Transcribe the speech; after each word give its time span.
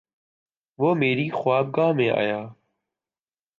وہ 0.79 0.95
میری 0.95 1.29
خوابگاہ 1.29 1.91
میں 1.91 2.09
آیا 2.11 2.41